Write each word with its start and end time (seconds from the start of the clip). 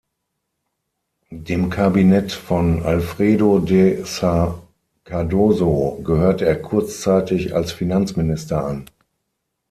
Dem 1.29 1.69
Kabinett 1.69 2.31
von 2.31 2.81
Alfredo 2.81 3.59
de 3.59 4.03
Sá 4.03 4.59
Cardoso 5.03 5.99
gehörte 6.03 6.47
er 6.47 6.59
kurzzeitig 6.59 7.53
als 7.53 7.71
Finanzminister 7.71 8.65
an. 8.65 8.87